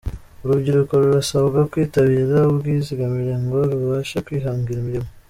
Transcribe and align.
Urubyiruko 0.43 0.91
rurasabwa 1.01 1.59
kwitabira 1.71 2.37
ubwizigamire 2.51 3.33
ngo 3.43 3.59
rubashe 3.71 4.17
kwihangira 4.25 4.77
imirimo 4.81 5.09